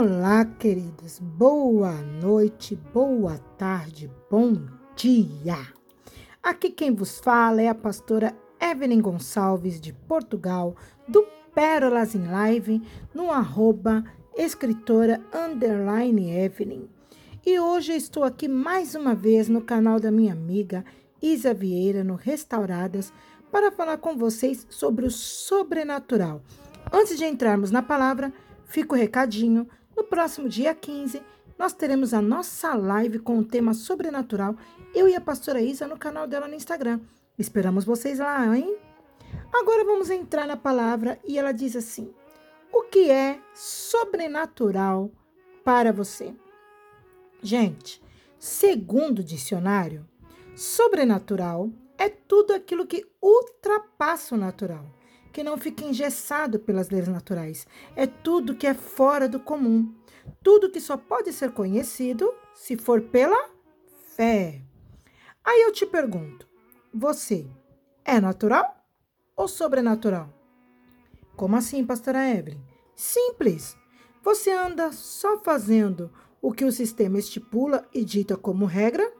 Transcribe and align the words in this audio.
Olá, 0.00 0.44
queridos. 0.44 1.18
Boa 1.18 1.90
noite, 1.90 2.76
boa 2.94 3.36
tarde, 3.58 4.08
bom 4.30 4.54
dia. 4.94 5.58
Aqui 6.40 6.70
quem 6.70 6.94
vos 6.94 7.18
fala 7.18 7.62
é 7.62 7.68
a 7.68 7.74
pastora 7.74 8.32
Evelyn 8.60 9.00
Gonçalves 9.00 9.80
de 9.80 9.92
Portugal, 9.92 10.76
do 11.08 11.26
Pérolas 11.52 12.14
em 12.14 12.28
Live, 12.28 12.80
no 13.12 13.32
arroba 13.32 14.04
escritora 14.36 15.20
underline 15.34 16.30
Evelyn. 16.30 16.88
E 17.44 17.58
hoje 17.58 17.96
estou 17.96 18.22
aqui 18.22 18.46
mais 18.46 18.94
uma 18.94 19.16
vez 19.16 19.48
no 19.48 19.62
canal 19.62 19.98
da 19.98 20.12
minha 20.12 20.32
amiga 20.32 20.84
Isa 21.20 21.52
Vieira, 21.52 22.04
no 22.04 22.14
Restauradas, 22.14 23.12
para 23.50 23.72
falar 23.72 23.98
com 23.98 24.16
vocês 24.16 24.64
sobre 24.70 25.06
o 25.06 25.10
sobrenatural. 25.10 26.40
Antes 26.92 27.18
de 27.18 27.24
entrarmos 27.24 27.72
na 27.72 27.82
palavra, 27.82 28.32
fica 28.64 28.94
o 28.94 28.96
recadinho 28.96 29.66
no 29.98 30.04
próximo 30.04 30.48
dia 30.48 30.72
15, 30.72 31.20
nós 31.58 31.72
teremos 31.72 32.14
a 32.14 32.22
nossa 32.22 32.72
live 32.72 33.18
com 33.18 33.36
o 33.36 33.44
tema 33.44 33.74
sobrenatural, 33.74 34.54
eu 34.94 35.08
e 35.08 35.16
a 35.16 35.20
pastora 35.20 35.60
Isa 35.60 35.88
no 35.88 35.98
canal 35.98 36.24
dela 36.24 36.46
no 36.46 36.54
Instagram. 36.54 37.00
Esperamos 37.36 37.84
vocês 37.84 38.20
lá, 38.20 38.56
hein? 38.56 38.78
Agora 39.52 39.84
vamos 39.84 40.08
entrar 40.08 40.46
na 40.46 40.56
palavra 40.56 41.18
e 41.26 41.36
ela 41.36 41.50
diz 41.50 41.74
assim: 41.74 42.14
O 42.72 42.82
que 42.82 43.10
é 43.10 43.40
sobrenatural 43.52 45.10
para 45.64 45.92
você? 45.92 46.32
Gente, 47.42 48.00
segundo 48.38 49.18
o 49.18 49.24
dicionário, 49.24 50.06
sobrenatural 50.54 51.70
é 51.98 52.08
tudo 52.08 52.54
aquilo 52.54 52.86
que 52.86 53.04
ultrapassa 53.20 54.36
o 54.36 54.38
natural 54.38 54.97
que 55.32 55.42
não 55.42 55.56
fica 55.56 55.84
engessado 55.84 56.58
pelas 56.58 56.90
leis 56.90 57.08
naturais. 57.08 57.66
É 57.94 58.06
tudo 58.06 58.54
que 58.54 58.66
é 58.66 58.74
fora 58.74 59.28
do 59.28 59.40
comum. 59.40 59.94
Tudo 60.42 60.70
que 60.70 60.80
só 60.80 60.96
pode 60.96 61.32
ser 61.32 61.52
conhecido 61.52 62.32
se 62.54 62.76
for 62.76 63.00
pela 63.02 63.50
fé. 64.14 64.62
Aí 65.44 65.62
eu 65.62 65.72
te 65.72 65.86
pergunto: 65.86 66.46
você 66.92 67.46
é 68.04 68.20
natural 68.20 68.84
ou 69.36 69.48
sobrenatural? 69.48 70.32
Como 71.36 71.56
assim, 71.56 71.84
pastora 71.84 72.28
Evelyn? 72.28 72.60
Simples. 72.96 73.76
Você 74.22 74.50
anda 74.50 74.90
só 74.92 75.38
fazendo 75.38 76.10
o 76.42 76.52
que 76.52 76.64
o 76.64 76.72
sistema 76.72 77.18
estipula 77.18 77.86
e 77.94 78.04
dita 78.04 78.36
como 78.36 78.66
regra, 78.66 79.10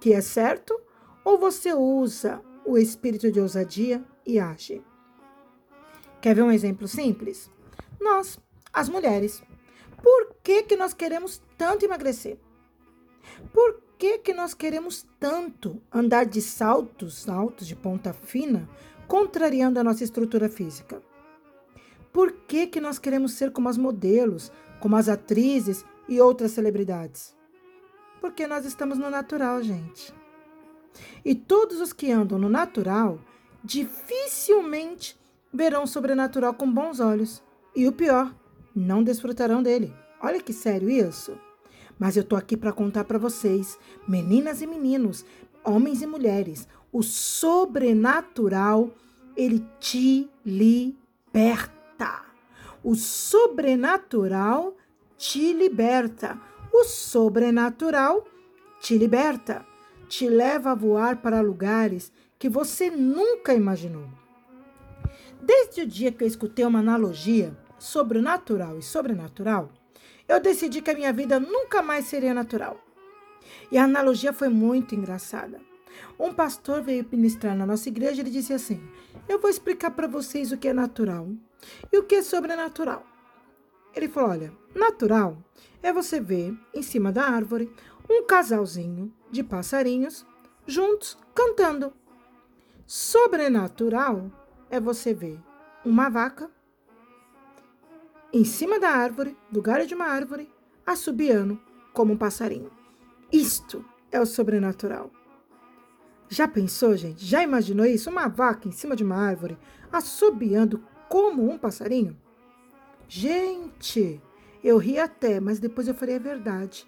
que 0.00 0.12
é 0.12 0.20
certo, 0.20 0.78
ou 1.24 1.38
você 1.38 1.72
usa 1.74 2.42
o 2.64 2.78
espírito 2.78 3.30
de 3.30 3.40
ousadia 3.40 4.04
e 4.26 4.38
age? 4.38 4.82
Quer 6.20 6.34
ver 6.34 6.42
um 6.42 6.50
exemplo 6.50 6.88
simples? 6.88 7.50
Nós, 8.00 8.38
as 8.72 8.88
mulheres, 8.88 9.42
por 10.02 10.34
que, 10.42 10.64
que 10.64 10.76
nós 10.76 10.92
queremos 10.92 11.40
tanto 11.56 11.84
emagrecer? 11.84 12.38
Por 13.52 13.80
que, 13.96 14.18
que 14.18 14.32
nós 14.32 14.54
queremos 14.54 15.06
tanto 15.18 15.80
andar 15.92 16.26
de 16.26 16.40
saltos 16.40 17.28
altos 17.28 17.66
de 17.66 17.76
ponta 17.76 18.12
fina, 18.12 18.68
contrariando 19.06 19.78
a 19.78 19.84
nossa 19.84 20.04
estrutura 20.04 20.48
física? 20.48 21.02
Por 22.12 22.32
que, 22.32 22.66
que 22.66 22.80
nós 22.80 22.98
queremos 22.98 23.32
ser 23.32 23.52
como 23.52 23.68
as 23.68 23.78
modelos, 23.78 24.50
como 24.80 24.96
as 24.96 25.08
atrizes 25.08 25.84
e 26.08 26.20
outras 26.20 26.52
celebridades? 26.52 27.36
Porque 28.20 28.46
nós 28.46 28.64
estamos 28.64 28.98
no 28.98 29.08
natural, 29.08 29.62
gente. 29.62 30.12
E 31.24 31.34
todos 31.34 31.80
os 31.80 31.92
que 31.92 32.10
andam 32.10 32.38
no 32.38 32.48
natural 32.48 33.20
dificilmente 33.62 35.16
verão 35.52 35.84
o 35.84 35.86
sobrenatural 35.86 36.54
com 36.54 36.70
bons 36.70 37.00
olhos. 37.00 37.42
E 37.74 37.86
o 37.86 37.92
pior, 37.92 38.34
não 38.74 39.02
desfrutarão 39.02 39.62
dele. 39.62 39.92
Olha 40.20 40.40
que 40.40 40.52
sério 40.52 40.90
isso. 40.90 41.38
Mas 41.98 42.16
eu 42.16 42.24
tô 42.24 42.36
aqui 42.36 42.56
para 42.56 42.72
contar 42.72 43.04
para 43.04 43.18
vocês, 43.18 43.78
meninas 44.06 44.62
e 44.62 44.66
meninos, 44.66 45.24
homens 45.64 46.00
e 46.00 46.06
mulheres, 46.06 46.68
o 46.92 47.02
sobrenatural 47.02 48.90
ele 49.36 49.64
te 49.78 50.28
liberta. 50.44 52.22
O 52.82 52.94
sobrenatural 52.94 54.76
te 55.16 55.52
liberta. 55.52 56.40
O 56.72 56.84
sobrenatural 56.84 58.24
te 58.80 58.96
liberta, 58.96 59.66
te 60.08 60.28
leva 60.28 60.70
a 60.70 60.74
voar 60.74 61.16
para 61.16 61.40
lugares 61.40 62.12
que 62.38 62.48
você 62.48 62.90
nunca 62.90 63.52
imaginou. 63.52 64.08
Desde 65.40 65.82
o 65.82 65.86
dia 65.86 66.12
que 66.12 66.24
eu 66.24 66.28
escutei 66.28 66.64
uma 66.64 66.80
analogia 66.80 67.56
sobre 67.78 68.18
o 68.18 68.22
natural 68.22 68.78
e 68.78 68.82
sobrenatural, 68.82 69.70
eu 70.28 70.40
decidi 70.40 70.82
que 70.82 70.90
a 70.90 70.94
minha 70.94 71.12
vida 71.12 71.38
nunca 71.40 71.80
mais 71.80 72.06
seria 72.06 72.34
natural. 72.34 72.78
E 73.70 73.78
a 73.78 73.84
analogia 73.84 74.32
foi 74.32 74.48
muito 74.48 74.94
engraçada. 74.94 75.60
Um 76.18 76.32
pastor 76.32 76.82
veio 76.82 77.06
ministrar 77.10 77.56
na 77.56 77.64
nossa 77.64 77.88
igreja 77.88 78.16
e 78.16 78.20
ele 78.20 78.30
disse 78.30 78.52
assim: 78.52 78.80
Eu 79.28 79.38
vou 79.40 79.50
explicar 79.50 79.90
para 79.92 80.06
vocês 80.06 80.52
o 80.52 80.58
que 80.58 80.68
é 80.68 80.72
natural 80.72 81.28
e 81.92 81.98
o 81.98 82.04
que 82.04 82.16
é 82.16 82.22
sobrenatural. 82.22 83.04
Ele 83.94 84.08
falou: 84.08 84.30
Olha, 84.30 84.52
natural 84.74 85.38
é 85.82 85.92
você 85.92 86.20
ver 86.20 86.56
em 86.74 86.82
cima 86.82 87.10
da 87.10 87.24
árvore 87.24 87.72
um 88.08 88.24
casalzinho 88.24 89.12
de 89.30 89.42
passarinhos 89.42 90.26
juntos 90.66 91.18
cantando. 91.34 91.92
Sobrenatural 92.86 94.30
é 94.70 94.80
você 94.80 95.14
ver 95.14 95.40
uma 95.84 96.08
vaca 96.08 96.50
em 98.32 98.44
cima 98.44 98.78
da 98.78 98.90
árvore, 98.90 99.36
do 99.50 99.62
galho 99.62 99.86
de 99.86 99.94
uma 99.94 100.06
árvore, 100.06 100.50
assobiando 100.84 101.60
como 101.92 102.12
um 102.12 102.16
passarinho. 102.16 102.70
Isto 103.32 103.84
é 104.10 104.20
o 104.20 104.26
sobrenatural. 104.26 105.10
Já 106.28 106.46
pensou, 106.46 106.96
gente? 106.96 107.24
Já 107.24 107.42
imaginou 107.42 107.86
isso? 107.86 108.10
Uma 108.10 108.28
vaca 108.28 108.68
em 108.68 108.72
cima 108.72 108.94
de 108.94 109.02
uma 109.02 109.16
árvore, 109.16 109.56
assobiando 109.90 110.84
como 111.08 111.50
um 111.50 111.56
passarinho? 111.56 112.18
Gente, 113.08 114.20
eu 114.62 114.76
ri 114.76 114.98
até, 114.98 115.40
mas 115.40 115.58
depois 115.58 115.88
eu 115.88 115.94
falei 115.94 116.16
a 116.16 116.20
verdade. 116.20 116.86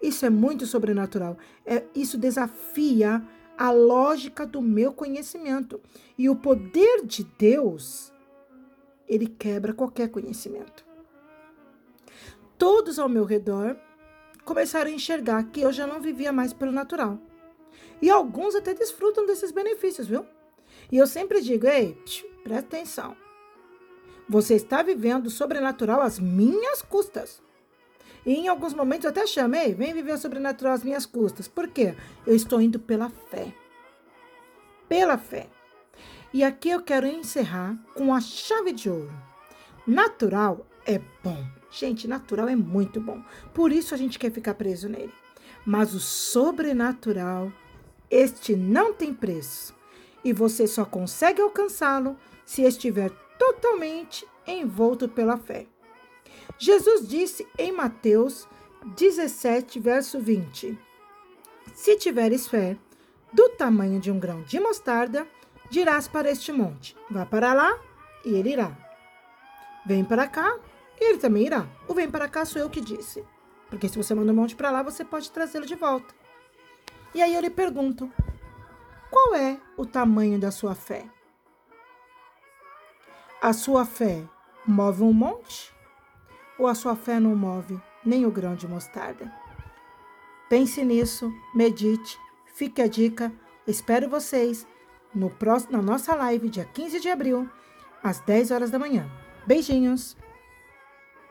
Isso 0.00 0.24
é 0.24 0.30
muito 0.30 0.66
sobrenatural. 0.66 1.36
É, 1.66 1.84
isso 1.94 2.16
desafia 2.16 3.22
a 3.60 3.70
lógica 3.70 4.46
do 4.46 4.62
meu 4.62 4.90
conhecimento. 4.90 5.78
E 6.16 6.30
o 6.30 6.34
poder 6.34 7.04
de 7.04 7.24
Deus, 7.24 8.10
ele 9.06 9.26
quebra 9.26 9.74
qualquer 9.74 10.08
conhecimento. 10.08 10.82
Todos 12.56 12.98
ao 12.98 13.06
meu 13.06 13.26
redor 13.26 13.76
começaram 14.46 14.90
a 14.90 14.94
enxergar 14.94 15.44
que 15.50 15.60
eu 15.60 15.70
já 15.70 15.86
não 15.86 16.00
vivia 16.00 16.32
mais 16.32 16.54
pelo 16.54 16.72
natural. 16.72 17.18
E 18.00 18.08
alguns 18.08 18.54
até 18.54 18.72
desfrutam 18.72 19.26
desses 19.26 19.52
benefícios, 19.52 20.06
viu? 20.06 20.24
E 20.90 20.96
eu 20.96 21.06
sempre 21.06 21.42
digo: 21.42 21.66
ei, 21.66 22.02
presta 22.42 22.76
atenção. 22.76 23.14
Você 24.26 24.54
está 24.54 24.82
vivendo 24.82 25.26
o 25.26 25.30
sobrenatural 25.30 26.00
às 26.00 26.18
minhas 26.18 26.80
custas. 26.80 27.42
E 28.24 28.34
em 28.34 28.48
alguns 28.48 28.74
momentos 28.74 29.04
eu 29.04 29.10
até 29.10 29.26
chamei, 29.26 29.74
vem 29.74 29.94
viver 29.94 30.12
o 30.12 30.18
sobrenatural 30.18 30.74
às 30.74 30.84
minhas 30.84 31.06
custas. 31.06 31.48
Por 31.48 31.68
quê? 31.68 31.94
Eu 32.26 32.34
estou 32.34 32.60
indo 32.60 32.78
pela 32.78 33.08
fé. 33.30 33.52
Pela 34.88 35.16
fé. 35.16 35.48
E 36.32 36.44
aqui 36.44 36.70
eu 36.70 36.82
quero 36.82 37.06
encerrar 37.06 37.76
com 37.94 38.14
a 38.14 38.20
chave 38.20 38.72
de 38.72 38.88
ouro. 38.88 39.12
Natural 39.86 40.66
é 40.86 41.00
bom. 41.22 41.44
Gente, 41.70 42.06
natural 42.06 42.48
é 42.48 42.56
muito 42.56 43.00
bom. 43.00 43.22
Por 43.54 43.72
isso 43.72 43.94
a 43.94 43.98
gente 43.98 44.18
quer 44.18 44.30
ficar 44.30 44.54
preso 44.54 44.88
nele. 44.88 45.12
Mas 45.64 45.94
o 45.94 46.00
sobrenatural, 46.00 47.52
este 48.10 48.54
não 48.54 48.92
tem 48.92 49.14
preço. 49.14 49.74
E 50.24 50.32
você 50.32 50.66
só 50.66 50.84
consegue 50.84 51.40
alcançá-lo 51.40 52.16
se 52.44 52.62
estiver 52.62 53.10
totalmente 53.38 54.26
envolto 54.46 55.08
pela 55.08 55.36
fé. 55.36 55.66
Jesus 56.58 57.08
disse 57.08 57.46
em 57.58 57.72
Mateus 57.72 58.48
17, 58.96 59.78
verso 59.78 60.20
20: 60.20 60.78
Se 61.74 61.96
tiveres 61.96 62.48
fé 62.48 62.76
do 63.32 63.48
tamanho 63.50 64.00
de 64.00 64.10
um 64.10 64.18
grão 64.18 64.42
de 64.42 64.58
mostarda, 64.58 65.26
dirás 65.68 66.08
para 66.08 66.30
este 66.30 66.52
monte: 66.52 66.96
Vá 67.10 67.24
para 67.24 67.52
lá, 67.52 67.78
e 68.24 68.34
ele 68.34 68.52
irá. 68.52 68.76
Vem 69.86 70.04
para 70.04 70.26
cá, 70.26 70.58
e 71.00 71.10
ele 71.10 71.18
também 71.18 71.46
irá. 71.46 71.66
O 71.88 71.94
vem 71.94 72.10
para 72.10 72.28
cá 72.28 72.44
sou 72.44 72.60
eu 72.60 72.70
que 72.70 72.80
disse. 72.80 73.24
Porque 73.68 73.88
se 73.88 73.96
você 73.96 74.14
manda 74.14 74.32
um 74.32 74.34
monte 74.34 74.56
para 74.56 74.70
lá, 74.70 74.82
você 74.82 75.04
pode 75.04 75.30
trazê-lo 75.30 75.64
de 75.64 75.74
volta. 75.74 76.14
E 77.14 77.22
aí 77.22 77.34
eu 77.34 77.40
lhe 77.40 77.50
pergunto: 77.50 78.10
qual 79.10 79.34
é 79.34 79.58
o 79.76 79.86
tamanho 79.86 80.38
da 80.38 80.50
sua 80.50 80.74
fé? 80.74 81.04
A 83.40 83.52
sua 83.52 83.86
fé 83.86 84.24
move 84.66 85.02
um 85.02 85.12
monte? 85.12 85.72
Ou 86.60 86.66
a 86.66 86.74
sua 86.74 86.94
fé 86.94 87.18
não 87.18 87.34
move 87.34 87.80
nem 88.04 88.26
o 88.26 88.30
grão 88.30 88.54
de 88.54 88.68
mostarda? 88.68 89.32
Pense 90.48 90.84
nisso, 90.84 91.32
medite, 91.54 92.18
fique 92.54 92.82
a 92.82 92.86
dica. 92.86 93.32
Espero 93.66 94.08
vocês 94.08 94.66
no 95.14 95.30
próximo, 95.30 95.72
na 95.72 95.82
nossa 95.82 96.14
live, 96.14 96.48
dia 96.48 96.64
15 96.64 97.00
de 97.00 97.08
abril, 97.08 97.48
às 98.02 98.20
10 98.20 98.50
horas 98.50 98.70
da 98.70 98.78
manhã. 98.78 99.08
Beijinhos! 99.46 100.16